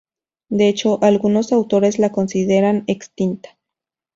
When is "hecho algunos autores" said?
0.67-1.99